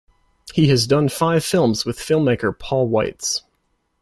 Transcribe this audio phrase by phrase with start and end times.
[0.55, 3.43] He has done five films with filmmaker Paul Weitz.